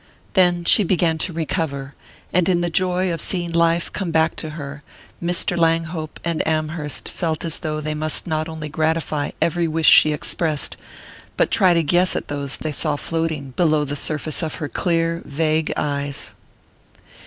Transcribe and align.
Then 0.33 0.65
she 0.65 0.83
began 0.83 1.19
to 1.19 1.31
recover, 1.31 1.93
and 2.33 2.49
in 2.49 2.61
the 2.61 2.71
joy 2.71 3.13
of 3.13 3.21
seeing 3.21 3.51
life 3.51 3.93
come 3.93 4.09
back 4.09 4.35
to 4.37 4.49
her, 4.57 4.81
Mr. 5.23 5.55
Langhope 5.55 6.19
and 6.23 6.41
Amherst 6.47 7.07
felt 7.07 7.45
as 7.45 7.59
though 7.59 7.79
they 7.81 7.93
must 7.93 8.25
not 8.25 8.49
only 8.49 8.67
gratify 8.67 9.29
every 9.39 9.67
wish 9.67 9.85
she 9.87 10.11
expressed, 10.11 10.75
but 11.37 11.51
try 11.51 11.75
to 11.75 11.83
guess 11.83 12.15
at 12.15 12.29
those 12.29 12.57
they 12.57 12.71
saw 12.71 12.95
floating 12.95 13.51
below 13.51 13.85
the 13.85 13.95
surface 13.95 14.41
of 14.41 14.55
her 14.55 14.67
clear 14.67 15.21
vague 15.23 15.71
eyes. 15.77 16.33